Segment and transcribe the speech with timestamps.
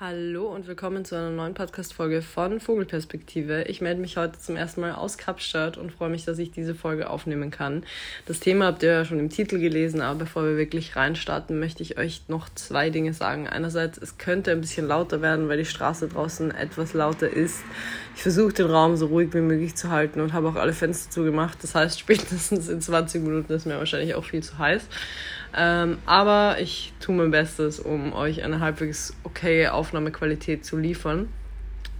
[0.00, 3.62] Hallo und willkommen zu einer neuen Podcast-Folge von Vogelperspektive.
[3.68, 6.74] Ich melde mich heute zum ersten Mal aus Kapstadt und freue mich, dass ich diese
[6.74, 7.84] Folge aufnehmen kann.
[8.26, 11.84] Das Thema habt ihr ja schon im Titel gelesen, aber bevor wir wirklich reinstarten, möchte
[11.84, 13.46] ich euch noch zwei Dinge sagen.
[13.48, 17.62] Einerseits, es könnte ein bisschen lauter werden, weil die Straße draußen etwas lauter ist.
[18.16, 21.12] Ich versuche den Raum so ruhig wie möglich zu halten und habe auch alle Fenster
[21.12, 21.58] zugemacht.
[21.62, 24.88] Das heißt, spätestens in 20 Minuten ist mir wahrscheinlich auch viel zu heiß.
[25.56, 31.28] Ähm, aber ich tue mein Bestes, um euch eine halbwegs okay Aufnahmequalität zu liefern.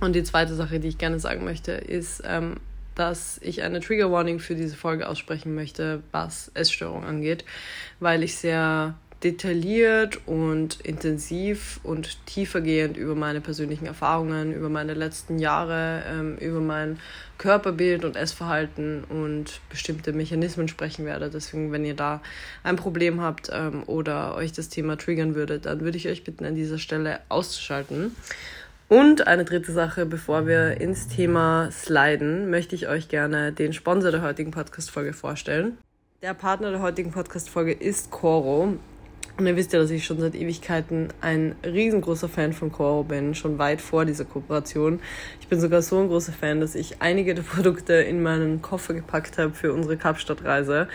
[0.00, 2.56] Und die zweite Sache, die ich gerne sagen möchte, ist, ähm,
[2.94, 7.44] dass ich eine Trigger Warning für diese Folge aussprechen möchte, was Essstörung angeht,
[8.00, 15.38] weil ich sehr detailliert und intensiv und tiefergehend über meine persönlichen Erfahrungen, über meine letzten
[15.38, 16.98] Jahre, ähm, über mein
[17.38, 21.30] Körperbild und Essverhalten und bestimmte Mechanismen sprechen werde.
[21.30, 22.20] Deswegen, wenn ihr da
[22.62, 26.44] ein Problem habt ähm, oder euch das Thema triggern würde, dann würde ich euch bitten,
[26.44, 28.14] an dieser Stelle auszuschalten.
[28.88, 34.10] Und eine dritte Sache, bevor wir ins Thema sliden, möchte ich euch gerne den Sponsor
[34.10, 35.78] der heutigen Podcast-Folge vorstellen.
[36.20, 38.74] Der Partner der heutigen Podcast-Folge ist Coro.
[39.36, 43.34] Und ihr wisst ja, dass ich schon seit Ewigkeiten ein riesengroßer Fan von Coro bin,
[43.34, 45.00] schon weit vor dieser Kooperation.
[45.40, 48.94] Ich bin sogar so ein großer Fan, dass ich einige der Produkte in meinen Koffer
[48.94, 50.86] gepackt habe für unsere Kapstadtreise.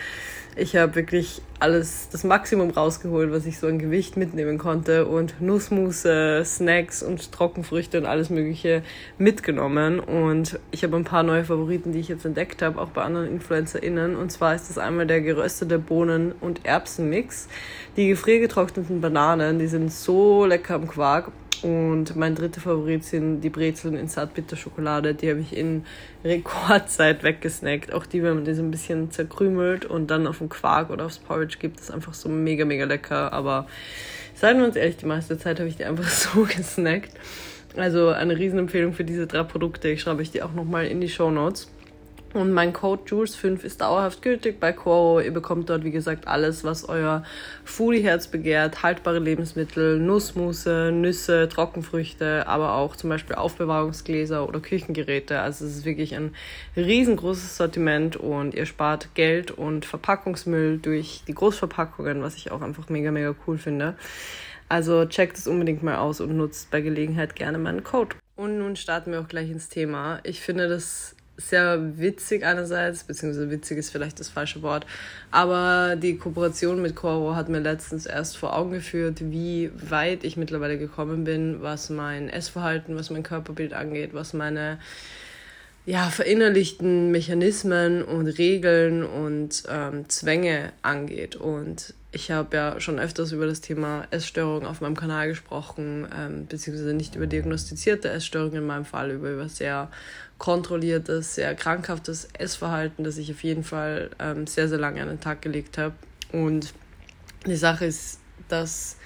[0.56, 5.40] Ich habe wirklich alles, das Maximum rausgeholt, was ich so an Gewicht mitnehmen konnte und
[5.40, 8.82] Nussmusse, Snacks und Trockenfrüchte und alles Mögliche
[9.16, 10.00] mitgenommen.
[10.00, 13.28] Und ich habe ein paar neue Favoriten, die ich jetzt entdeckt habe, auch bei anderen
[13.28, 14.16] InfluencerInnen.
[14.16, 17.46] Und zwar ist das einmal der geröstete Bohnen- und Erbsenmix.
[17.96, 21.30] Die gefriergetrockneten Bananen, die sind so lecker am Quark.
[21.62, 25.14] Und mein dritter Favorit sind die Brezeln in Zartbitterschokolade.
[25.14, 25.84] Die habe ich in
[26.24, 27.92] Rekordzeit weggesnackt.
[27.92, 31.06] Auch die, wenn man die so ein bisschen zerkrümelt und dann auf den Quark oder
[31.06, 33.32] aufs Porridge gibt, ist einfach so mega, mega lecker.
[33.32, 33.66] Aber
[34.34, 37.12] seien wir uns ehrlich, die meiste Zeit habe ich die einfach so gesnackt.
[37.76, 39.88] Also eine Riesenempfehlung für diese drei Produkte.
[39.88, 41.68] Ich schreibe euch die auch nochmal in die Show Notes.
[42.32, 45.20] Und mein Code Jules5 ist dauerhaft gültig bei Quoro.
[45.20, 47.24] Ihr bekommt dort, wie gesagt, alles, was euer
[47.64, 48.84] Foodie-Herz begehrt.
[48.84, 55.40] Haltbare Lebensmittel, Nussmusse, Nüsse, Trockenfrüchte, aber auch zum Beispiel Aufbewahrungsgläser oder Küchengeräte.
[55.40, 56.32] Also es ist wirklich ein
[56.76, 62.88] riesengroßes Sortiment und ihr spart Geld und Verpackungsmüll durch die Großverpackungen, was ich auch einfach
[62.90, 63.96] mega, mega cool finde.
[64.68, 68.14] Also checkt es unbedingt mal aus und nutzt bei Gelegenheit gerne meinen Code.
[68.36, 70.20] Und nun starten wir auch gleich ins Thema.
[70.22, 74.86] Ich finde das sehr witzig einerseits, beziehungsweise witzig ist vielleicht das falsche Wort,
[75.30, 80.36] aber die Kooperation mit Coro hat mir letztens erst vor Augen geführt, wie weit ich
[80.36, 84.78] mittlerweile gekommen bin, was mein Essverhalten, was mein Körperbild angeht, was meine
[85.86, 91.36] ja, verinnerlichten Mechanismen und Regeln und ähm, Zwänge angeht.
[91.36, 96.46] Und ich habe ja schon öfters über das Thema Essstörung auf meinem Kanal gesprochen, ähm,
[96.46, 99.90] beziehungsweise nicht über diagnostizierte Essstörungen in meinem Fall, über, über sehr
[100.40, 105.20] kontrolliertes, sehr krankhaftes Essverhalten, das ich auf jeden Fall ähm, sehr, sehr lange an den
[105.20, 105.94] Tag gelegt habe.
[106.32, 106.72] Und
[107.46, 108.18] die Sache ist,
[108.48, 108.96] dass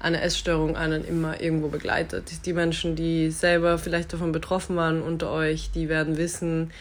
[0.00, 2.46] eine Essstörung einen immer irgendwo begleitet.
[2.46, 6.72] Die Menschen, die selber vielleicht davon betroffen waren unter euch, die werden wissen,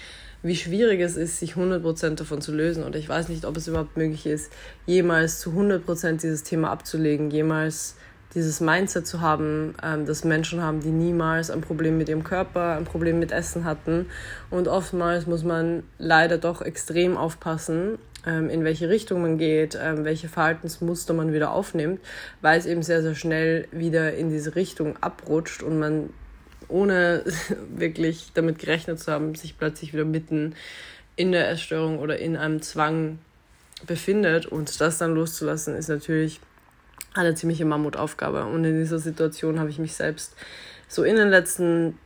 [0.43, 2.83] wie schwierig es ist, sich 100% davon zu lösen.
[2.83, 4.49] Und ich weiß nicht, ob es überhaupt möglich ist,
[4.85, 7.95] jemals zu 100% dieses Thema abzulegen, jemals
[8.35, 12.75] dieses Mindset zu haben, ähm, dass Menschen haben, die niemals ein Problem mit ihrem Körper,
[12.75, 14.05] ein Problem mit Essen hatten.
[14.49, 20.05] Und oftmals muss man leider doch extrem aufpassen, ähm, in welche Richtung man geht, ähm,
[20.05, 22.01] welche Verhaltensmuster man wieder aufnimmt,
[22.41, 26.09] weil es eben sehr, sehr schnell wieder in diese Richtung abrutscht und man
[26.67, 27.23] ohne
[27.75, 30.53] wirklich damit gerechnet zu haben, sich plötzlich wieder mitten
[31.15, 33.19] in der Essstörung oder in einem Zwang
[33.87, 34.45] befindet.
[34.45, 36.39] Und das dann loszulassen, ist natürlich
[37.13, 38.45] eine ziemliche Mammutaufgabe.
[38.45, 40.35] Und in dieser Situation habe ich mich selbst
[40.87, 41.97] so in den letzten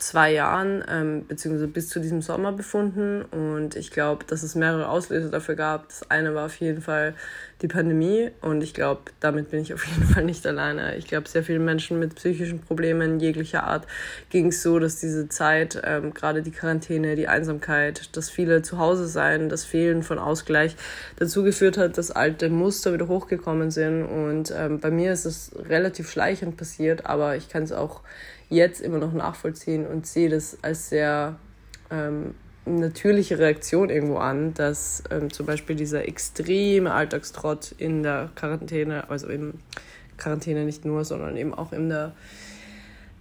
[0.00, 3.22] zwei Jahren, ähm, beziehungsweise bis zu diesem Sommer befunden.
[3.22, 5.88] Und ich glaube, dass es mehrere Auslöser dafür gab.
[5.88, 7.14] Das eine war auf jeden Fall
[7.62, 8.30] die Pandemie.
[8.40, 10.96] Und ich glaube, damit bin ich auf jeden Fall nicht alleine.
[10.96, 13.86] Ich glaube, sehr vielen Menschen mit psychischen Problemen jeglicher Art
[14.30, 18.78] ging es so, dass diese Zeit, ähm, gerade die Quarantäne, die Einsamkeit, das viele zu
[18.78, 20.76] Hause sein, das Fehlen von Ausgleich
[21.16, 24.04] dazu geführt hat, dass alte Muster wieder hochgekommen sind.
[24.04, 28.00] Und ähm, bei mir ist es relativ schleichend passiert, aber ich kann es auch
[28.50, 31.36] jetzt immer noch nachvollziehen und sehe das als sehr
[31.90, 32.34] ähm,
[32.66, 39.28] natürliche Reaktion irgendwo an, dass ähm, zum Beispiel dieser extreme Alltagstrott in der Quarantäne, also
[39.28, 39.54] in
[40.18, 42.12] Quarantäne nicht nur, sondern eben auch in der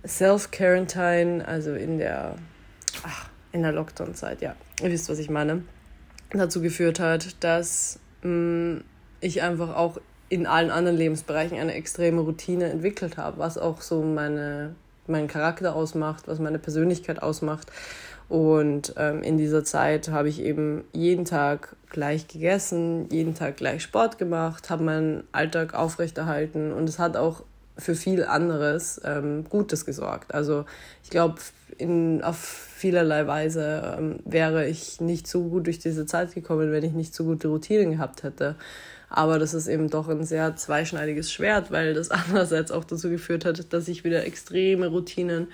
[0.06, 2.36] Self-Quarantine, also in der,
[3.54, 5.64] der Lockdown-Zeit, ja, ihr wisst, was ich meine,
[6.32, 8.84] dazu geführt hat, dass mh, mm,
[9.22, 10.00] ich einfach auch
[10.30, 14.76] in allen anderen Lebensbereichen eine extreme Routine entwickelt habe, was auch so meine,
[15.10, 17.72] meinen Charakter ausmacht, was meine Persönlichkeit ausmacht.
[18.30, 23.82] Und ähm, in dieser Zeit habe ich eben jeden Tag gleich gegessen, jeden Tag gleich
[23.82, 27.44] Sport gemacht, habe meinen Alltag aufrechterhalten und es hat auch
[27.80, 30.34] für viel anderes ähm, Gutes gesorgt.
[30.34, 30.66] Also
[31.04, 31.36] ich glaube,
[32.22, 36.94] auf vielerlei Weise ähm, wäre ich nicht so gut durch diese Zeit gekommen, wenn ich
[36.94, 38.56] nicht so gute Routinen gehabt hätte.
[39.10, 43.46] Aber das ist eben doch ein sehr zweischneidiges Schwert, weil das andererseits auch dazu geführt
[43.46, 45.48] hat, dass ich wieder extreme Routinen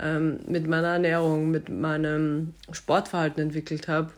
[0.00, 4.12] ähm, mit meiner Ernährung, mit meinem Sportverhalten entwickelt habe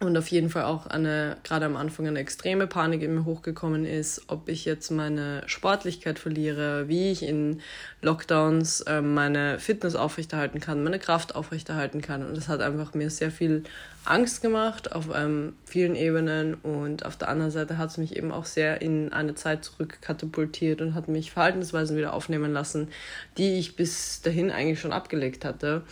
[0.00, 3.84] und auf jeden Fall auch eine, gerade am Anfang eine extreme Panik in mir hochgekommen
[3.84, 7.60] ist, ob ich jetzt meine Sportlichkeit verliere, wie ich in
[8.00, 12.24] Lockdowns äh, meine Fitness aufrechterhalten kann, meine Kraft aufrechterhalten kann.
[12.24, 13.64] Und das hat einfach mir sehr viel
[14.06, 16.54] Angst gemacht auf ähm, vielen Ebenen.
[16.54, 20.80] Und auf der anderen Seite hat es mich eben auch sehr in eine Zeit zurückkatapultiert
[20.80, 22.88] und hat mich Verhaltensweisen wieder aufnehmen lassen,
[23.36, 25.82] die ich bis dahin eigentlich schon abgelegt hatte.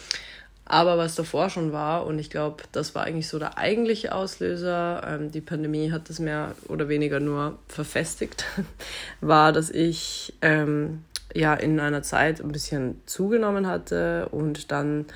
[0.71, 5.03] Aber was davor schon war, und ich glaube, das war eigentlich so der eigentliche Auslöser,
[5.07, 8.45] ähm, die Pandemie hat das mehr oder weniger nur verfestigt,
[9.23, 11.05] war, dass ich ähm,
[11.35, 15.07] ja in einer Zeit ein bisschen zugenommen hatte und dann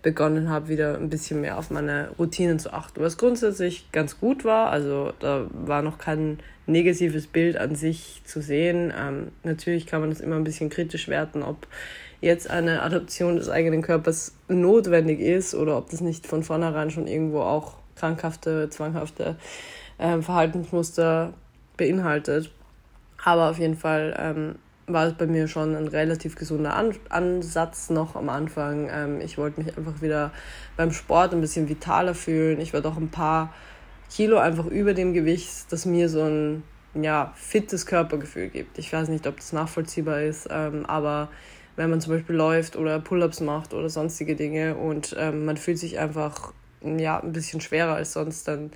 [0.00, 4.46] begonnen habe, wieder ein bisschen mehr auf meine Routinen zu achten, was grundsätzlich ganz gut
[4.46, 4.70] war.
[4.70, 8.92] Also da war noch kein negatives Bild an sich zu sehen.
[8.98, 11.66] Ähm, natürlich kann man das immer ein bisschen kritisch werten, ob
[12.22, 17.06] jetzt eine Adoption des eigenen Körpers notwendig ist oder ob das nicht von vornherein schon
[17.06, 19.36] irgendwo auch krankhafte, zwanghafte
[19.98, 21.34] ähm, Verhaltensmuster
[21.76, 22.50] beinhaltet.
[23.22, 24.54] Aber auf jeden Fall ähm,
[24.86, 28.88] war es bei mir schon ein relativ gesunder An Ansatz noch am Anfang.
[28.90, 30.30] Ähm, ich wollte mich einfach wieder
[30.76, 32.60] beim Sport ein bisschen vitaler fühlen.
[32.60, 33.52] Ich war doch ein paar
[34.10, 36.62] Kilo einfach über dem Gewicht, das mir so ein
[36.94, 38.78] ja, fittes Körpergefühl gibt.
[38.78, 41.30] Ich weiß nicht, ob das nachvollziehbar ist, ähm, aber
[41.76, 45.78] wenn man zum Beispiel läuft oder Pull-ups macht oder sonstige Dinge und ähm, man fühlt
[45.78, 46.52] sich einfach
[46.82, 48.70] ja, ein bisschen schwerer als sonst, dann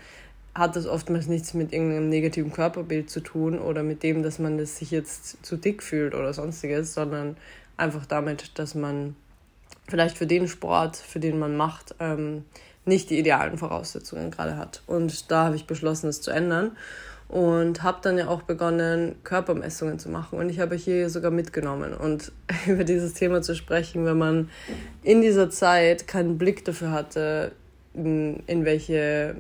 [0.55, 4.57] hat das oftmals nichts mit irgendeinem negativen Körperbild zu tun oder mit dem, dass man
[4.57, 7.37] das sich jetzt zu dick fühlt oder sonstiges, sondern
[7.77, 9.17] einfach damit, dass man
[9.89, 12.45] vielleicht für den Sport, für den man macht, ähm,
[12.87, 14.83] nicht die idealen Voraussetzungen gerade hat.
[14.87, 16.77] Und da habe ich beschlossen, es zu ändern
[17.29, 20.39] und habe dann ja auch begonnen, Körpermessungen zu machen.
[20.39, 21.93] Und ich habe hier sogar mitgenommen.
[21.95, 22.33] Und
[22.67, 24.51] über dieses Thema zu sprechen, wenn man
[25.03, 27.53] in dieser Zeit keinen Blick dafür hatte,
[27.97, 29.37] in welche,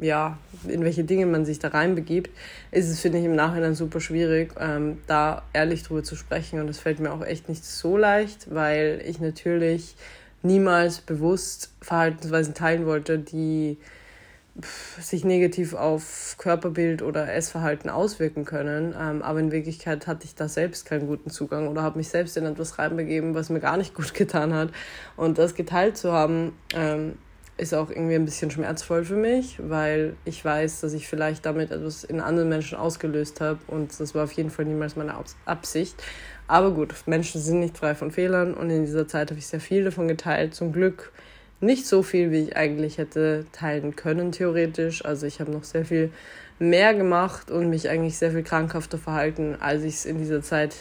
[0.00, 2.30] ja, in welche Dinge man sich da reinbegibt,
[2.70, 6.58] ist es, finde ich, im Nachhinein super schwierig, ähm, da ehrlich drüber zu sprechen.
[6.58, 9.94] Und das fällt mir auch echt nicht so leicht, weil ich natürlich
[10.42, 13.76] niemals bewusst Verhaltensweisen teilen wollte, die
[15.00, 18.94] sich negativ auf Körperbild oder Essverhalten auswirken können.
[18.98, 22.36] Ähm, aber in Wirklichkeit hatte ich da selbst keinen guten Zugang oder habe mich selbst
[22.36, 24.70] in etwas reinbegeben, was mir gar nicht gut getan hat.
[25.16, 27.14] Und das geteilt zu haben, ähm,
[27.60, 31.70] ist auch irgendwie ein bisschen schmerzvoll für mich, weil ich weiß, dass ich vielleicht damit
[31.70, 35.14] etwas in anderen Menschen ausgelöst habe und das war auf jeden Fall niemals meine
[35.44, 36.02] Absicht.
[36.48, 39.60] Aber gut, Menschen sind nicht frei von Fehlern und in dieser Zeit habe ich sehr
[39.60, 40.54] viel davon geteilt.
[40.54, 41.12] Zum Glück
[41.60, 45.04] nicht so viel, wie ich eigentlich hätte teilen können, theoretisch.
[45.04, 46.10] Also ich habe noch sehr viel
[46.58, 50.74] mehr gemacht und mich eigentlich sehr viel krankhafter verhalten, als ich es in dieser Zeit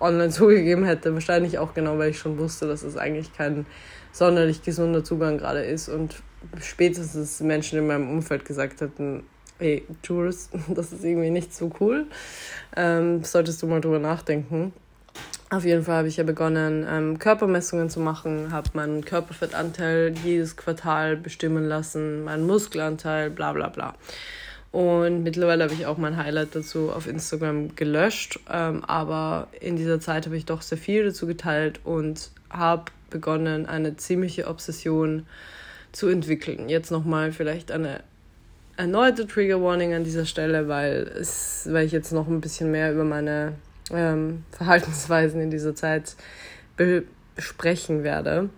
[0.00, 1.14] online zugegeben hätte.
[1.14, 3.66] Wahrscheinlich auch genau, weil ich schon wusste, dass es eigentlich kein
[4.12, 6.22] sonderlich gesunder Zugang gerade ist und
[6.60, 9.24] spätestens Menschen in meinem Umfeld gesagt hätten,
[9.58, 12.06] hey, Jules, das ist irgendwie nicht so cool.
[12.76, 14.72] Ähm, solltest du mal drüber nachdenken.
[15.48, 20.56] Auf jeden Fall habe ich ja begonnen, ähm, Körpermessungen zu machen, habe meinen Körperfettanteil jedes
[20.56, 23.94] Quartal bestimmen lassen, meinen Muskelanteil, bla bla bla.
[24.72, 30.00] Und mittlerweile habe ich auch mein Highlight dazu auf Instagram gelöscht, ähm, aber in dieser
[30.00, 35.26] Zeit habe ich doch sehr viel dazu geteilt und habe begonnen, eine ziemliche Obsession
[35.92, 36.68] zu entwickeln.
[36.68, 38.00] Jetzt nochmal vielleicht eine
[38.76, 42.92] erneute Trigger Warning an dieser Stelle, weil, es, weil ich jetzt noch ein bisschen mehr
[42.92, 43.54] über meine
[43.92, 46.16] ähm, Verhaltensweisen in dieser Zeit
[47.34, 48.50] besprechen werde.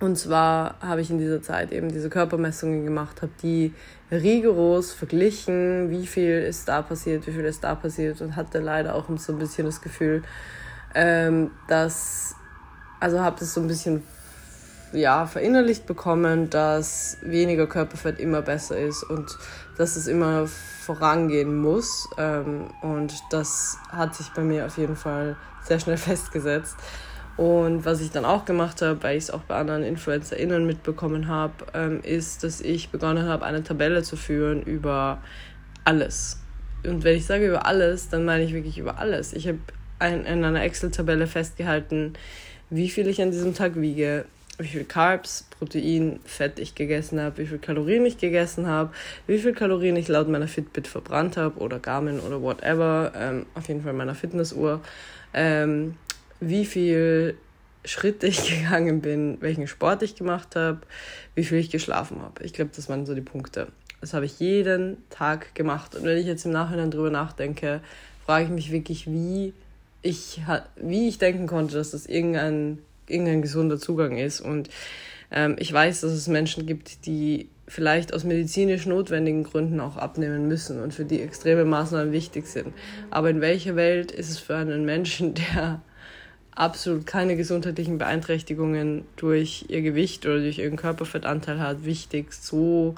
[0.00, 3.74] Und zwar habe ich in dieser Zeit eben diese Körpermessungen gemacht, habe die
[4.10, 8.94] rigoros verglichen, wie viel ist da passiert, wie viel ist da passiert und hatte leider
[8.94, 10.22] auch so ein bisschen das Gefühl,
[10.94, 12.34] ähm, dass,
[12.98, 14.02] also habe das so ein bisschen
[14.92, 19.38] ja, verinnerlicht bekommen, dass weniger Körperfett immer besser ist und
[19.78, 22.08] dass es immer vorangehen muss.
[22.18, 26.76] Ähm, und das hat sich bei mir auf jeden Fall sehr schnell festgesetzt.
[27.36, 31.28] Und was ich dann auch gemacht habe, weil ich es auch bei anderen InfluencerInnen mitbekommen
[31.28, 35.22] habe, ähm, ist, dass ich begonnen habe, eine Tabelle zu führen über
[35.84, 36.38] alles.
[36.84, 39.32] und wenn ich sage über alles, dann meine ich wirklich über alles.
[39.32, 39.58] Ich habe
[40.00, 42.14] in einer Excel-Tabelle festgehalten,
[42.68, 44.24] wie viel ich an diesem Tag wiege,
[44.60, 48.92] wie viel Carbs, Protein, Fett ich gegessen habe, wie viel Kalorien ich gegessen habe,
[49.26, 53.68] wie viel Kalorien ich laut meiner Fitbit verbrannt habe oder Garmin oder whatever, ähm, auf
[53.68, 54.80] jeden Fall meiner Fitnessuhr,
[55.34, 55.96] ähm,
[56.40, 57.36] wie viel
[57.84, 60.80] Schritte ich gegangen bin, welchen Sport ich gemacht habe,
[61.34, 62.42] wie viel ich geschlafen habe.
[62.44, 63.68] Ich glaube, das waren so die Punkte.
[64.00, 65.94] Das habe ich jeden Tag gemacht.
[65.94, 67.80] Und wenn ich jetzt im Nachhinein drüber nachdenke,
[68.24, 69.52] frage ich mich wirklich, wie
[70.02, 70.40] ich,
[70.76, 72.78] wie ich denken konnte, dass das irgendein,
[73.10, 74.40] irgendein gesunder Zugang ist.
[74.40, 74.68] Und
[75.30, 80.48] ähm, ich weiß, dass es Menschen gibt, die vielleicht aus medizinisch notwendigen Gründen auch abnehmen
[80.48, 82.74] müssen und für die extreme Maßnahmen wichtig sind.
[83.10, 85.80] Aber in welcher Welt ist es für einen Menschen, der
[86.52, 92.96] absolut keine gesundheitlichen Beeinträchtigungen durch ihr Gewicht oder durch ihren Körperfettanteil hat, wichtig, so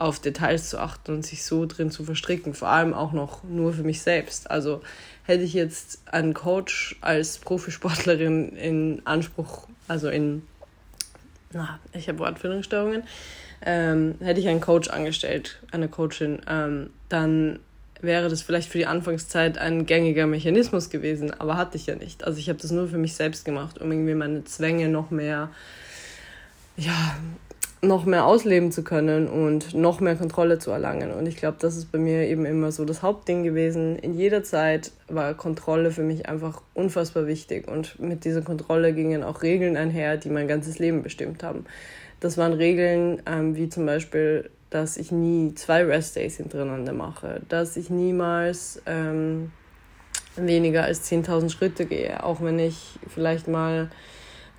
[0.00, 3.74] auf Details zu achten und sich so drin zu verstricken, vor allem auch noch nur
[3.74, 4.50] für mich selbst.
[4.50, 4.80] Also
[5.24, 10.42] hätte ich jetzt einen Coach als Profisportlerin in Anspruch, also in,
[11.52, 13.02] na, ich habe Wortfindungsstörungen,
[13.60, 17.58] ähm, hätte ich einen Coach angestellt, eine Coachin, ähm, dann
[18.00, 22.24] wäre das vielleicht für die Anfangszeit ein gängiger Mechanismus gewesen, aber hatte ich ja nicht.
[22.24, 25.50] Also ich habe das nur für mich selbst gemacht, um irgendwie meine Zwänge noch mehr
[26.78, 27.16] ja,
[27.82, 31.12] noch mehr ausleben zu können und noch mehr Kontrolle zu erlangen.
[31.12, 33.98] Und ich glaube, das ist bei mir eben immer so das Hauptding gewesen.
[33.98, 37.68] In jeder Zeit war Kontrolle für mich einfach unfassbar wichtig.
[37.68, 41.64] Und mit dieser Kontrolle gingen auch Regeln einher, die mein ganzes Leben bestimmt haben.
[42.20, 47.78] Das waren Regeln ähm, wie zum Beispiel, dass ich nie zwei Restdays hintereinander mache, dass
[47.78, 49.52] ich niemals ähm,
[50.36, 53.90] weniger als 10.000 Schritte gehe, auch wenn ich vielleicht mal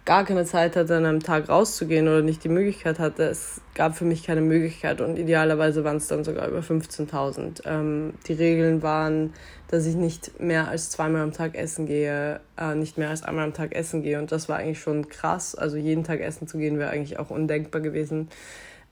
[0.05, 3.23] gar keine Zeit hatte, an einem Tag rauszugehen oder nicht die Möglichkeit hatte.
[3.23, 7.61] Es gab für mich keine Möglichkeit und idealerweise waren es dann sogar über 15.000.
[7.65, 9.33] Ähm, die Regeln waren,
[9.69, 13.45] dass ich nicht mehr als zweimal am Tag essen gehe, äh, nicht mehr als einmal
[13.45, 15.53] am Tag essen gehe und das war eigentlich schon krass.
[15.55, 18.29] Also jeden Tag essen zu gehen wäre eigentlich auch undenkbar gewesen.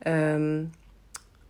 [0.05, 0.71] Ähm,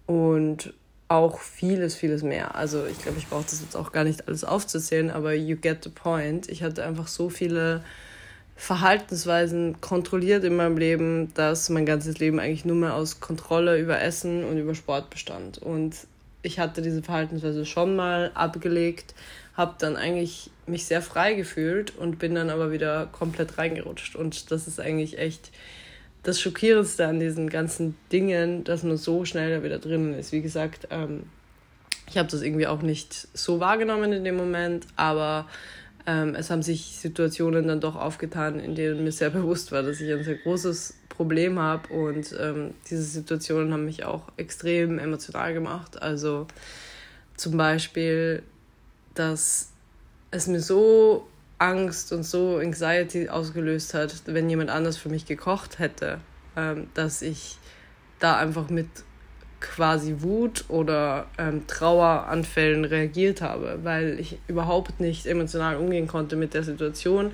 [0.05, 0.73] und
[1.09, 2.55] auch vieles, vieles mehr.
[2.55, 5.83] Also ich glaube, ich brauche das jetzt auch gar nicht alles aufzuzählen, aber you get
[5.83, 6.47] the point.
[6.49, 7.83] Ich hatte einfach so viele
[8.59, 14.01] Verhaltensweisen kontrolliert in meinem Leben, dass mein ganzes Leben eigentlich nur mehr aus Kontrolle über
[14.01, 15.59] Essen und über Sport bestand.
[15.59, 15.95] Und
[16.41, 19.15] ich hatte diese Verhaltensweise schon mal abgelegt,
[19.55, 24.17] habe dann eigentlich mich sehr frei gefühlt und bin dann aber wieder komplett reingerutscht.
[24.17, 25.51] Und das ist eigentlich echt
[26.23, 30.33] das Schockierendste an diesen ganzen Dingen, dass man so schnell da wieder drinnen ist.
[30.33, 31.23] Wie gesagt, ähm,
[32.09, 35.47] ich habe das irgendwie auch nicht so wahrgenommen in dem Moment, aber
[36.09, 40.01] ähm, es haben sich Situationen dann doch aufgetan, in denen mir sehr bewusst war, dass
[40.01, 45.53] ich ein sehr großes Problem habe und ähm, diese Situationen haben mich auch extrem emotional
[45.53, 46.01] gemacht.
[46.01, 46.47] Also
[47.35, 48.41] zum Beispiel,
[49.13, 49.71] dass
[50.31, 51.27] es mir so
[51.59, 56.19] Angst und so Anxiety ausgelöst hat, wenn jemand anders für mich gekocht hätte,
[56.55, 57.57] ähm, dass ich
[58.19, 58.87] da einfach mit
[59.59, 66.53] quasi Wut oder ähm, Traueranfällen reagiert habe, weil ich überhaupt nicht emotional umgehen konnte mit
[66.53, 67.31] der Situation,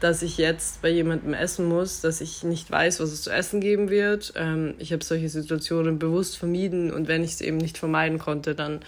[0.00, 3.60] dass ich jetzt bei jemandem essen muss, dass ich nicht weiß, was es zu essen
[3.60, 4.34] geben wird.
[4.36, 8.54] Ähm, ich habe solche Situationen bewusst vermieden und wenn ich es eben nicht vermeiden konnte,
[8.54, 8.80] dann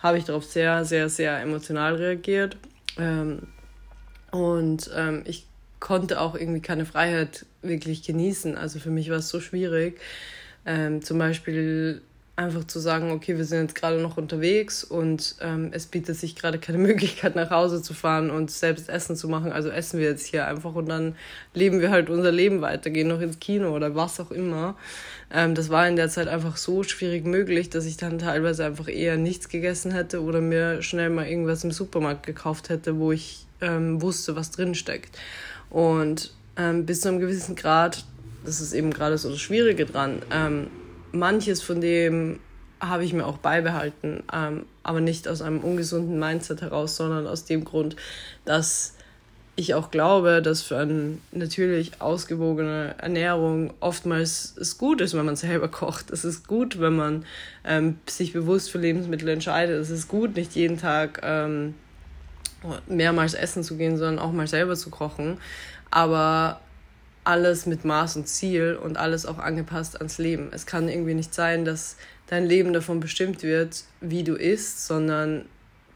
[0.00, 2.56] habe ich darauf sehr, sehr, sehr emotional reagiert.
[2.98, 3.42] Ähm,
[4.32, 5.46] und ähm, ich
[5.78, 8.56] konnte auch irgendwie keine Freiheit wirklich genießen.
[8.56, 10.00] Also für mich war es so schwierig.
[10.66, 12.00] Ähm, zum Beispiel
[12.36, 16.34] einfach zu sagen, okay, wir sind jetzt gerade noch unterwegs und ähm, es bietet sich
[16.34, 19.52] gerade keine Möglichkeit, nach Hause zu fahren und selbst Essen zu machen.
[19.52, 21.14] Also essen wir jetzt hier einfach und dann
[21.54, 24.76] leben wir halt unser Leben weiter, gehen noch ins Kino oder was auch immer.
[25.32, 28.88] Ähm, das war in der Zeit einfach so schwierig möglich, dass ich dann teilweise einfach
[28.88, 33.46] eher nichts gegessen hätte oder mir schnell mal irgendwas im Supermarkt gekauft hätte, wo ich
[33.60, 35.16] ähm, wusste, was drin steckt.
[35.70, 38.04] Und ähm, bis zu einem gewissen Grad,
[38.44, 40.66] das ist eben gerade so das Schwierige dran, ähm,
[41.14, 42.40] manches von dem
[42.80, 47.44] habe ich mir auch beibehalten, ähm, aber nicht aus einem ungesunden Mindset heraus, sondern aus
[47.44, 47.96] dem Grund,
[48.44, 48.94] dass
[49.56, 55.36] ich auch glaube, dass für eine natürlich ausgewogene Ernährung oftmals es gut ist, wenn man
[55.36, 56.10] selber kocht.
[56.10, 57.24] Es ist gut, wenn man
[57.64, 59.80] ähm, sich bewusst für Lebensmittel entscheidet.
[59.80, 61.74] Es ist gut, nicht jeden Tag ähm,
[62.88, 65.38] mehrmals essen zu gehen, sondern auch mal selber zu kochen.
[65.90, 66.60] Aber
[67.24, 70.50] alles mit Maß und Ziel und alles auch angepasst ans Leben.
[70.52, 75.46] Es kann irgendwie nicht sein, dass dein Leben davon bestimmt wird, wie du isst, sondern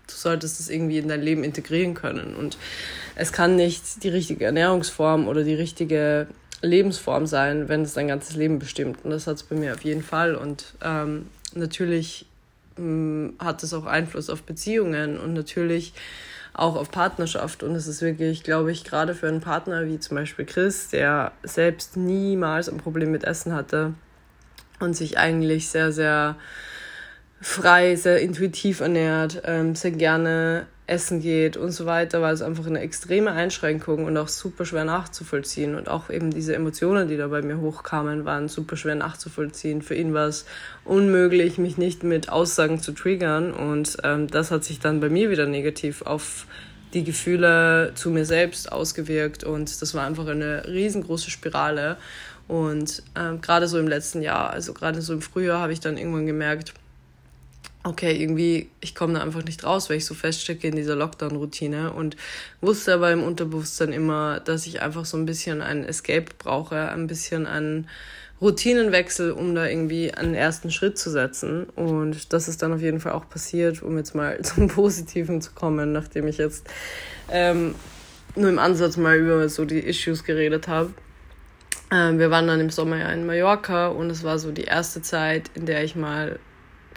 [0.07, 2.35] du solltest es irgendwie in dein Leben integrieren können.
[2.35, 2.57] Und
[3.15, 6.27] es kann nicht die richtige Ernährungsform oder die richtige
[6.63, 9.05] Lebensform sein, wenn es dein ganzes Leben bestimmt.
[9.05, 10.35] Und das hat es bei mir auf jeden Fall.
[10.35, 12.27] Und ähm, natürlich
[12.77, 15.93] hm, hat es auch Einfluss auf Beziehungen und natürlich
[16.59, 17.63] auch auf Partnerschaft.
[17.63, 21.33] Und es ist wirklich, glaube ich, gerade für einen Partner wie zum Beispiel Chris, der
[21.43, 23.95] selbst niemals ein Problem mit Essen hatte
[24.81, 26.37] und sich eigentlich sehr, sehr
[27.41, 32.67] frei, sehr intuitiv ernährt, ähm, sehr gerne essen geht und so weiter, war es einfach
[32.67, 35.75] eine extreme Einschränkung und auch super schwer nachzuvollziehen.
[35.75, 39.83] Und auch eben diese Emotionen, die da bei mir hochkamen, waren super schwer nachzuvollziehen.
[39.83, 40.47] Für ihn war es
[40.85, 43.53] unmöglich, mich nicht mit Aussagen zu triggern.
[43.53, 46.47] Und ähm, das hat sich dann bei mir wieder negativ auf
[46.95, 49.45] die Gefühle zu mir selbst ausgewirkt.
[49.45, 51.99] Und das war einfach eine riesengroße Spirale.
[52.49, 55.99] Und ähm, gerade so im letzten Jahr, also gerade so im Frühjahr, habe ich dann
[55.99, 56.73] irgendwann gemerkt,
[57.85, 61.93] okay, irgendwie, ich komme da einfach nicht raus, weil ich so feststecke in dieser Lockdown-Routine
[61.93, 62.17] und
[62.61, 67.07] wusste aber im Unterbewusstsein immer, dass ich einfach so ein bisschen einen Escape brauche, ein
[67.07, 67.89] bisschen einen
[68.41, 71.65] Routinenwechsel, um da irgendwie einen ersten Schritt zu setzen.
[71.65, 75.53] Und das ist dann auf jeden Fall auch passiert, um jetzt mal zum Positiven zu
[75.53, 76.67] kommen, nachdem ich jetzt
[77.31, 77.75] ähm,
[78.37, 80.93] nur im Ansatz mal über so die Issues geredet habe.
[81.91, 85.01] Ähm, wir waren dann im Sommer ja in Mallorca und es war so die erste
[85.01, 86.39] Zeit, in der ich mal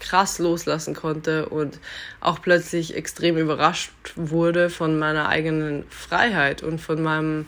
[0.02, 1.80] krass loslassen konnte und
[2.20, 7.46] auch plötzlich extrem überrascht wurde von meiner eigenen Freiheit und von meinem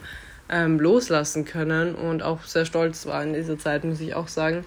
[0.50, 4.66] ähm, Loslassen können und auch sehr stolz war in dieser Zeit, muss ich auch sagen,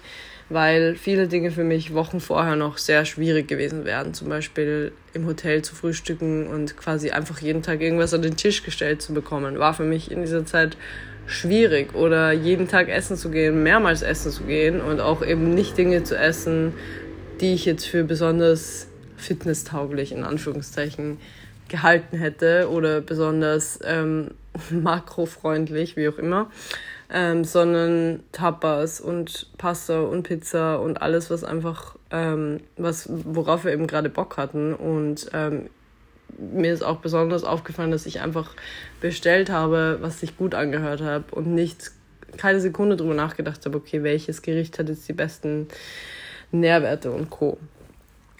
[0.49, 4.13] weil viele Dinge für mich Wochen vorher noch sehr schwierig gewesen wären.
[4.13, 8.63] Zum Beispiel im Hotel zu frühstücken und quasi einfach jeden Tag irgendwas an den Tisch
[8.63, 10.77] gestellt zu bekommen, war für mich in dieser Zeit
[11.25, 15.77] schwierig oder jeden Tag essen zu gehen, mehrmals essen zu gehen und auch eben nicht
[15.77, 16.73] Dinge zu essen,
[17.41, 21.17] die ich jetzt für besonders fitnesstauglich in Anführungszeichen
[21.67, 24.31] gehalten hätte oder besonders ähm,
[24.69, 26.49] makrofreundlich, wie auch immer,
[27.11, 33.73] ähm, sondern Tapas und Pasta und Pizza und alles, was einfach, ähm, was, worauf wir
[33.73, 34.73] eben gerade Bock hatten.
[34.73, 35.69] Und ähm,
[36.37, 38.51] mir ist auch besonders aufgefallen, dass ich einfach
[39.01, 41.91] bestellt habe, was sich gut angehört habe und nicht
[42.35, 45.67] keine Sekunde drüber nachgedacht habe, okay, welches Gericht hat jetzt die besten
[46.51, 47.57] Nährwerte und Co.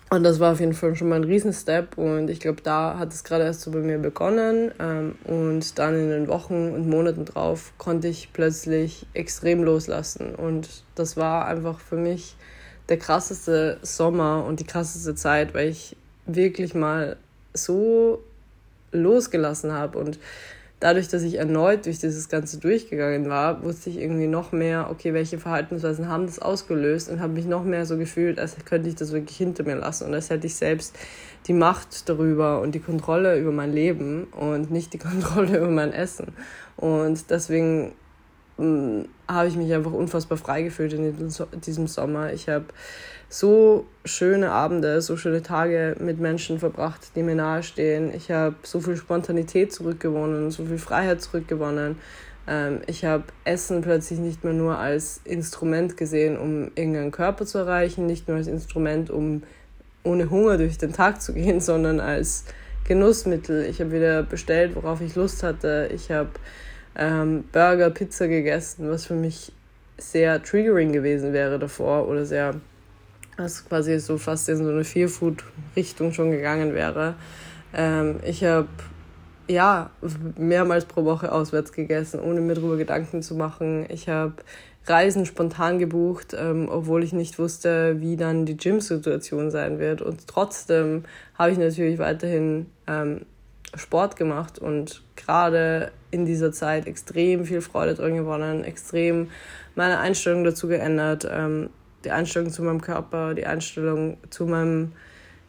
[0.10, 3.12] Und das war auf jeden Fall schon mal ein Riesenstep und ich glaube, da hat
[3.12, 7.26] es gerade erst so bei mir begonnen ähm, und dann in den Wochen und Monaten
[7.26, 12.38] drauf konnte ich plötzlich extrem loslassen und das war einfach für mich
[12.88, 17.18] der krasseste Sommer und die krasseste Zeit, weil ich wirklich mal
[17.54, 18.24] so
[18.94, 20.20] losgelassen habe und
[20.80, 25.14] dadurch, dass ich erneut durch dieses Ganze durchgegangen war, wusste ich irgendwie noch mehr, okay,
[25.14, 28.96] welche Verhaltensweisen haben das ausgelöst und habe mich noch mehr so gefühlt, als könnte ich
[28.96, 30.96] das wirklich hinter mir lassen und als hätte ich selbst
[31.48, 35.94] die Macht darüber und die Kontrolle über mein Leben und nicht die Kontrolle über mein
[35.94, 36.34] Essen.
[36.76, 37.94] Und deswegen
[38.58, 41.32] hm, habe ich mich einfach unfassbar frei gefühlt in
[41.66, 42.34] diesem Sommer.
[42.34, 42.66] Ich habe
[43.30, 48.14] so schöne Abende, so schöne Tage mit Menschen verbracht, die mir nahestehen.
[48.14, 51.98] Ich habe so viel Spontanität zurückgewonnen, so viel Freiheit zurückgewonnen.
[52.48, 57.58] Ähm, ich habe Essen plötzlich nicht mehr nur als Instrument gesehen, um irgendeinen Körper zu
[57.58, 59.44] erreichen, nicht nur als Instrument, um
[60.04, 62.46] ohne Hunger durch den Tag zu gehen, sondern als
[62.86, 63.66] Genussmittel.
[63.66, 65.90] Ich habe wieder bestellt, worauf ich Lust hatte.
[65.94, 66.30] Ich habe
[66.96, 69.52] ähm, Burger, Pizza gegessen, was für mich
[69.98, 72.56] sehr triggering gewesen wäre davor oder sehr
[73.38, 77.16] was quasi so fast in so eine Fear-Food-Richtung schon gegangen wäre.
[77.74, 78.68] Ähm, ich habe
[79.48, 79.90] ja
[80.38, 83.86] mehrmals pro Woche auswärts gegessen, ohne mir darüber Gedanken zu machen.
[83.90, 84.34] Ich habe
[84.86, 90.02] Reisen spontan gebucht, ähm, obwohl ich nicht wusste, wie dann die Gym-Situation sein wird.
[90.02, 91.04] Und trotzdem
[91.36, 93.22] habe ich natürlich weiterhin ähm,
[93.76, 99.30] Sport gemacht und gerade in dieser Zeit extrem viel Freude drin gewonnen, extrem
[99.76, 101.28] meine Einstellung dazu geändert.
[101.30, 101.70] Ähm,
[102.08, 104.94] die Einstellung zu meinem Körper, die Einstellung zu meinem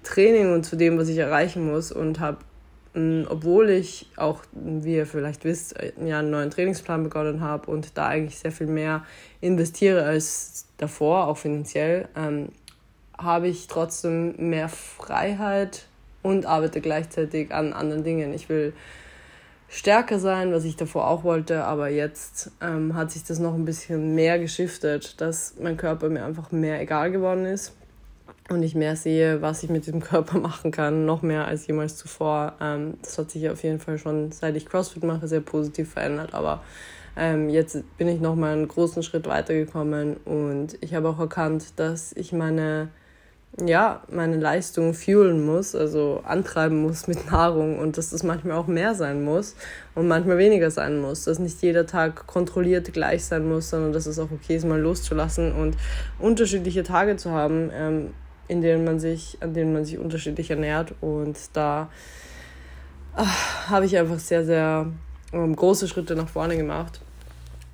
[0.02, 2.38] Training und zu dem, was ich erreichen muss und habe,
[3.28, 8.08] obwohl ich auch, wie ihr vielleicht wisst, ja einen neuen Trainingsplan begonnen habe und da
[8.08, 9.04] eigentlich sehr viel mehr
[9.40, 12.48] investiere als davor, auch finanziell, ähm,
[13.16, 15.86] habe ich trotzdem mehr Freiheit
[16.24, 18.34] und arbeite gleichzeitig an anderen Dingen.
[18.34, 18.72] Ich will
[19.68, 23.64] stärker sein, was ich davor auch wollte, aber jetzt ähm, hat sich das noch ein
[23.64, 27.74] bisschen mehr geschiftet, dass mein Körper mir einfach mehr egal geworden ist
[28.48, 31.96] und ich mehr sehe, was ich mit diesem Körper machen kann, noch mehr als jemals
[31.96, 32.54] zuvor.
[32.60, 36.32] Ähm, das hat sich auf jeden Fall schon, seit ich CrossFit mache, sehr positiv verändert,
[36.32, 36.62] aber
[37.16, 41.74] ähm, jetzt bin ich noch mal einen großen Schritt weitergekommen und ich habe auch erkannt,
[41.76, 42.88] dass ich meine
[43.66, 48.66] ja, meine Leistung fuelen muss, also antreiben muss mit Nahrung und dass das manchmal auch
[48.66, 49.56] mehr sein muss
[49.94, 54.06] und manchmal weniger sein muss, dass nicht jeder Tag kontrolliert gleich sein muss, sondern dass
[54.06, 55.76] es auch okay ist, mal loszulassen und
[56.18, 57.70] unterschiedliche Tage zu haben.
[57.72, 58.10] Ähm,
[58.48, 60.94] in denen man sich, an denen man sich unterschiedlich ernährt.
[61.00, 61.90] Und da
[63.14, 64.90] ach, habe ich einfach sehr, sehr
[65.32, 67.00] ähm, große Schritte nach vorne gemacht.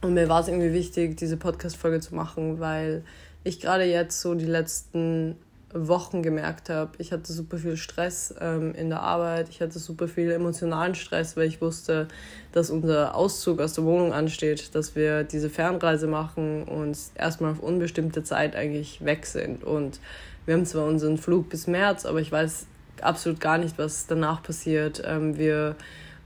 [0.03, 3.05] Und mir war es irgendwie wichtig, diese Podcast-Folge zu machen, weil
[3.45, 5.37] ich gerade jetzt so die letzten
[5.75, 10.07] Wochen gemerkt habe, ich hatte super viel Stress ähm, in der Arbeit, ich hatte super
[10.07, 12.07] viel emotionalen Stress, weil ich wusste,
[12.53, 17.61] dass unser Auszug aus der Wohnung ansteht, dass wir diese Fernreise machen und erstmal auf
[17.61, 19.65] unbestimmte Zeit eigentlich weg sind.
[19.65, 19.99] Und
[20.47, 22.67] wir haben zwar unseren Flug bis März, aber ich weiß
[23.01, 25.03] absolut gar nicht, was danach passiert.
[25.05, 25.75] Ähm, wir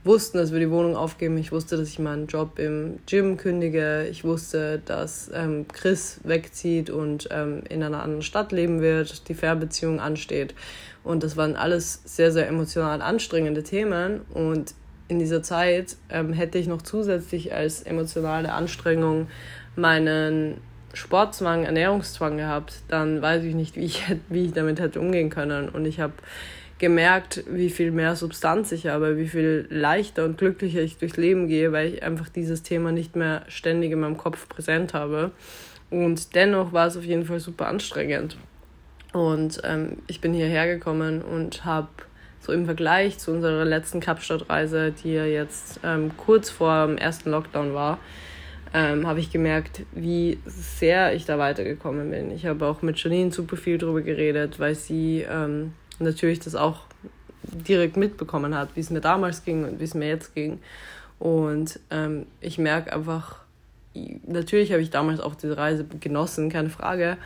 [0.03, 1.37] wussten, dass wir die Wohnung aufgeben.
[1.37, 4.07] Ich wusste, dass ich meinen Job im Gym kündige.
[4.09, 9.33] Ich wusste, dass ähm, Chris wegzieht und ähm, in einer anderen Stadt leben wird, die
[9.33, 10.55] Fernbeziehung ansteht.
[11.03, 14.21] Und das waren alles sehr, sehr emotional anstrengende Themen.
[14.33, 14.73] Und
[15.07, 19.27] in dieser Zeit ähm, hätte ich noch zusätzlich als emotionale Anstrengung
[19.75, 20.57] meinen
[20.93, 25.69] Sportzwang, Ernährungszwang gehabt, dann weiß ich nicht, wie ich, wie ich damit hätte umgehen können.
[25.69, 26.13] Und ich habe
[26.79, 31.47] gemerkt, wie viel mehr Substanz ich habe, wie viel leichter und glücklicher ich durchs Leben
[31.47, 35.31] gehe, weil ich einfach dieses Thema nicht mehr ständig in meinem Kopf präsent habe.
[35.89, 38.37] Und dennoch war es auf jeden Fall super anstrengend.
[39.11, 41.89] Und ähm, ich bin hierher gekommen und habe
[42.39, 47.31] so im Vergleich zu unserer letzten Kapstadtreise, die ja jetzt ähm, kurz vor dem ersten
[47.31, 47.99] Lockdown war,
[48.73, 52.31] ähm, habe ich gemerkt, wie sehr ich da weitergekommen bin.
[52.31, 56.81] Ich habe auch mit Janine super viel darüber geredet, weil sie ähm, natürlich das auch
[57.43, 60.59] direkt mitbekommen hat, wie es mir damals ging und wie es mir jetzt ging.
[61.19, 63.37] Und ähm, ich merke einfach,
[64.25, 67.17] natürlich habe ich damals auch diese Reise genossen, keine Frage,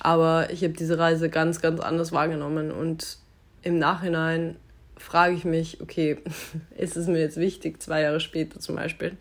[0.00, 3.18] aber ich habe diese Reise ganz, ganz anders wahrgenommen und
[3.62, 4.56] im Nachhinein
[4.96, 6.18] frage ich mich, okay,
[6.76, 9.16] ist es mir jetzt wichtig, zwei Jahre später zum Beispiel,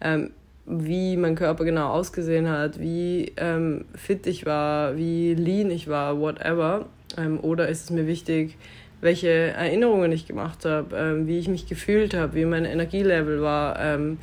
[0.00, 0.32] ähm,
[0.64, 6.20] wie mein Körper genau ausgesehen hat, wie ähm, fit ich war, wie lean ich war,
[6.20, 6.86] whatever.
[7.16, 8.56] Ähm, oder ist es mir wichtig,
[9.00, 13.78] welche Erinnerungen ich gemacht habe, ähm, wie ich mich gefühlt habe, wie mein Energielevel war,
[13.80, 14.18] ähm,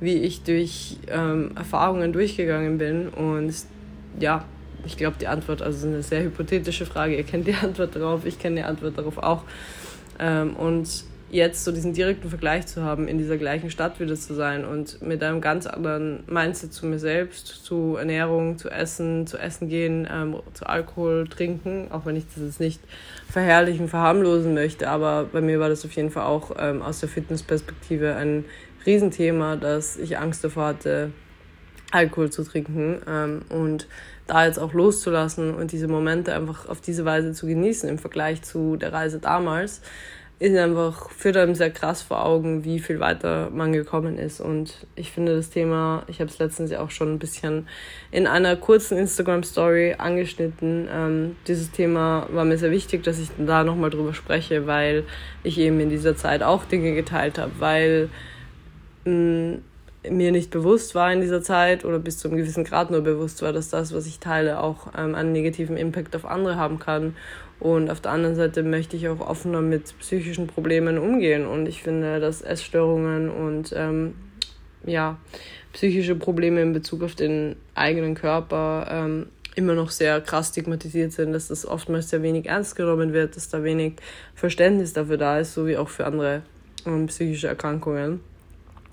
[0.00, 3.08] wie ich durch ähm, Erfahrungen durchgegangen bin.
[3.08, 3.54] Und
[4.18, 4.44] ja,
[4.84, 8.38] ich glaube, die Antwort, also eine sehr hypothetische Frage, ihr kennt die Antwort darauf, ich
[8.38, 9.44] kenne die Antwort darauf auch.
[10.18, 11.04] Ähm, und
[11.34, 15.02] jetzt so diesen direkten Vergleich zu haben, in dieser gleichen Stadt wieder zu sein und
[15.02, 20.06] mit einem ganz anderen Mindset zu mir selbst, zu Ernährung, zu Essen, zu Essen gehen,
[20.08, 22.80] ähm, zu Alkohol trinken, auch wenn ich das jetzt nicht
[23.28, 27.08] verherrlichen, verharmlosen möchte, aber bei mir war das auf jeden Fall auch ähm, aus der
[27.08, 28.44] Fitnessperspektive ein
[28.86, 31.10] Riesenthema, dass ich Angst davor hatte,
[31.90, 33.88] Alkohol zu trinken ähm, und
[34.28, 38.42] da jetzt auch loszulassen und diese Momente einfach auf diese Weise zu genießen im Vergleich
[38.42, 39.80] zu der Reise damals
[40.40, 44.40] ist einfach, führt einem sehr krass vor Augen, wie viel weiter man gekommen ist.
[44.40, 47.68] Und ich finde das Thema, ich habe es letztens ja auch schon ein bisschen
[48.10, 50.88] in einer kurzen Instagram-Story angeschnitten.
[50.92, 55.04] Ähm, dieses Thema war mir sehr wichtig, dass ich da nochmal drüber spreche, weil
[55.44, 58.08] ich eben in dieser Zeit auch Dinge geteilt habe, weil
[59.04, 59.62] mh, mm,
[60.10, 63.40] mir nicht bewusst war in dieser Zeit oder bis zu einem gewissen Grad nur bewusst
[63.40, 67.14] war, dass das, was ich teile, auch ähm, einen negativen Impact auf andere haben kann
[67.60, 71.46] und auf der anderen Seite möchte ich auch offener mit psychischen Problemen umgehen.
[71.46, 74.14] Und ich finde, dass Essstörungen und ähm,
[74.84, 75.18] ja,
[75.72, 81.32] psychische Probleme in Bezug auf den eigenen Körper ähm, immer noch sehr krass stigmatisiert sind,
[81.32, 83.94] dass das oftmals sehr wenig ernst genommen wird, dass da wenig
[84.34, 86.42] Verständnis dafür da ist, so wie auch für andere
[86.86, 88.20] ähm, psychische Erkrankungen.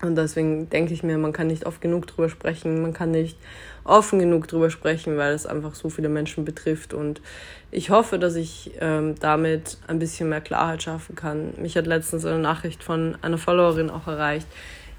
[0.02, 3.38] Und deswegen denke ich mir, man kann nicht oft genug drüber sprechen, man kann nicht
[3.84, 6.94] offen genug drüber sprechen, weil es einfach so viele Menschen betrifft.
[6.94, 7.20] Und
[7.70, 11.54] ich hoffe, dass ich ähm, damit ein bisschen mehr Klarheit schaffen kann.
[11.56, 14.46] Mich hat letztens eine Nachricht von einer Followerin auch erreicht,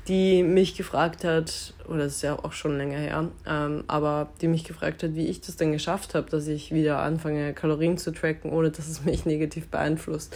[0.08, 4.50] die mich gefragt hat, oder das ist ja auch schon länger her, ähm, aber die
[4.50, 8.12] mich gefragt hat, wie ich das denn geschafft habe, dass ich wieder anfange, Kalorien zu
[8.12, 10.36] tracken, ohne dass es mich negativ beeinflusst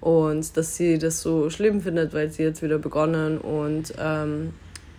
[0.00, 4.52] und dass sie das so schlimm findet, weil sie jetzt wieder begonnen und ähm,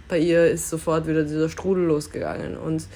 [0.10, 2.58] bei ihr ist sofort wieder dieser Strudel losgegangen.
[2.58, 2.88] Und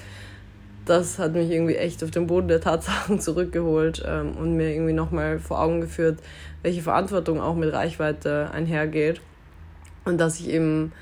[0.84, 4.92] das hat mich irgendwie echt auf den Boden der Tatsachen zurückgeholt ähm, und mir irgendwie
[4.92, 6.18] nochmal vor Augen geführt,
[6.62, 9.22] welche Verantwortung auch mit Reichweite einhergeht.
[10.04, 10.92] Und dass ich eben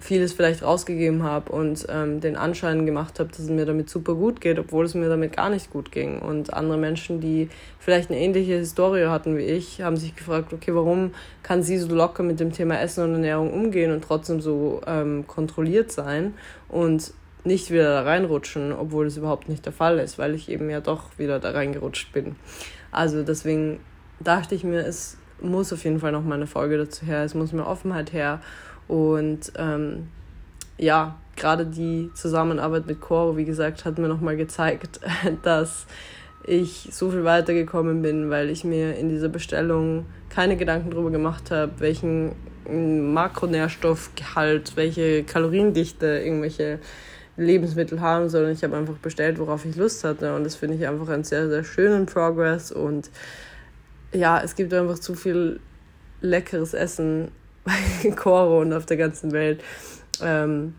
[0.00, 4.14] vieles vielleicht rausgegeben habe und ähm, den Anschein gemacht habe, dass es mir damit super
[4.14, 6.20] gut geht, obwohl es mir damit gar nicht gut ging.
[6.20, 10.74] Und andere Menschen, die vielleicht eine ähnliche Historie hatten wie ich, haben sich gefragt, okay,
[10.74, 14.80] warum kann sie so locker mit dem Thema Essen und Ernährung umgehen und trotzdem so
[14.86, 16.32] ähm, kontrolliert sein
[16.68, 17.12] und
[17.44, 20.80] nicht wieder da reinrutschen, obwohl es überhaupt nicht der Fall ist, weil ich eben ja
[20.80, 22.36] doch wieder da reingerutscht bin.
[22.90, 23.80] Also deswegen
[24.18, 27.34] dachte ich mir, es muss auf jeden Fall noch mal eine Folge dazu her, es
[27.34, 28.40] muss mehr Offenheit her
[28.90, 30.08] und ähm,
[30.76, 34.98] ja, gerade die Zusammenarbeit mit Coro, wie gesagt, hat mir nochmal gezeigt,
[35.44, 35.86] dass
[36.44, 41.52] ich so viel weitergekommen bin, weil ich mir in dieser Bestellung keine Gedanken darüber gemacht
[41.52, 42.32] habe, welchen
[43.14, 46.80] Makronährstoffgehalt, welche Kaloriendichte irgendwelche
[47.36, 50.34] Lebensmittel haben, sondern ich habe einfach bestellt, worauf ich Lust hatte.
[50.34, 52.72] Und das finde ich einfach einen sehr, sehr schönen Progress.
[52.72, 53.08] Und
[54.12, 55.60] ja, es gibt einfach zu viel
[56.22, 57.30] leckeres Essen
[58.16, 59.62] Koro und auf der ganzen Welt.
[60.22, 60.74] Ähm,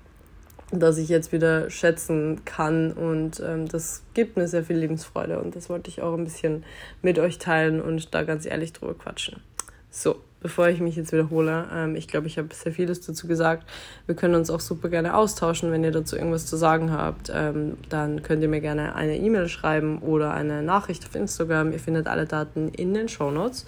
[0.72, 5.56] dass ich jetzt wieder schätzen kann und ähm, das gibt mir sehr viel Lebensfreude und
[5.56, 6.64] das wollte ich auch ein bisschen
[7.02, 9.42] mit euch teilen und da ganz ehrlich drüber quatschen.
[9.90, 13.68] So, bevor ich mich jetzt wiederhole, ähm, ich glaube, ich habe sehr vieles dazu gesagt.
[14.06, 17.30] Wir können uns auch super gerne austauschen, wenn ihr dazu irgendwas zu sagen habt.
[17.34, 21.74] Ähm, dann könnt ihr mir gerne eine E-Mail schreiben oder eine Nachricht auf Instagram.
[21.74, 23.66] Ihr findet alle Daten in den Show Notes.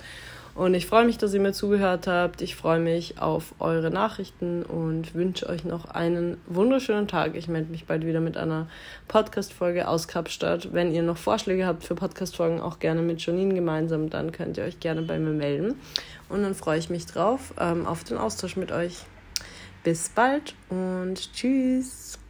[0.56, 2.42] Und ich freue mich, dass ihr mir zugehört habt.
[2.42, 7.36] Ich freue mich auf eure Nachrichten und wünsche euch noch einen wunderschönen Tag.
[7.36, 8.68] Ich melde mich bald wieder mit einer
[9.08, 10.72] Podcast-Folge aus Kapstadt.
[10.72, 14.63] Wenn ihr noch Vorschläge habt für Podcast-Folgen, auch gerne mit Janine gemeinsam, dann könnt ihr
[14.63, 15.76] euch gerne bei mir melden.
[16.30, 19.06] Und dann freue ich mich drauf, ähm, auf den Austausch mit euch.
[19.84, 22.22] Bis bald und tschüss.